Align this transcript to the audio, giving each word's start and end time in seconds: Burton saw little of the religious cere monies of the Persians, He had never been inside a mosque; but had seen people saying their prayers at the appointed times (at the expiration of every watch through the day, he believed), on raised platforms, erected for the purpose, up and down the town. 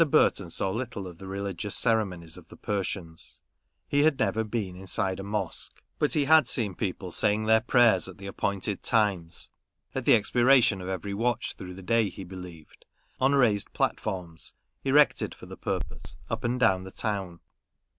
Burton 0.09 0.49
saw 0.49 0.71
little 0.71 1.05
of 1.05 1.19
the 1.19 1.27
religious 1.27 1.75
cere 1.75 2.03
monies 2.03 2.35
of 2.35 2.47
the 2.47 2.57
Persians, 2.57 3.39
He 3.87 4.01
had 4.01 4.17
never 4.17 4.43
been 4.43 4.75
inside 4.75 5.19
a 5.19 5.23
mosque; 5.23 5.79
but 5.99 6.15
had 6.15 6.47
seen 6.47 6.73
people 6.73 7.11
saying 7.11 7.45
their 7.45 7.61
prayers 7.61 8.07
at 8.09 8.17
the 8.17 8.25
appointed 8.25 8.81
times 8.81 9.51
(at 9.93 10.05
the 10.05 10.15
expiration 10.15 10.81
of 10.81 10.89
every 10.89 11.13
watch 11.13 11.53
through 11.53 11.75
the 11.75 11.83
day, 11.83 12.09
he 12.09 12.23
believed), 12.23 12.87
on 13.19 13.35
raised 13.35 13.73
platforms, 13.73 14.55
erected 14.83 15.35
for 15.35 15.45
the 15.45 15.55
purpose, 15.55 16.15
up 16.31 16.43
and 16.43 16.59
down 16.59 16.81
the 16.83 16.89
town. 16.89 17.39